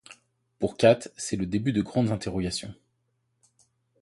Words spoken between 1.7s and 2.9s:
de grandes interrogations.